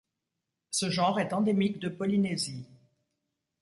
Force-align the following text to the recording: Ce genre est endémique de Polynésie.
Ce 0.71 0.89
genre 0.89 1.19
est 1.19 1.31
endémique 1.31 1.77
de 1.77 1.87
Polynésie. 1.87 2.65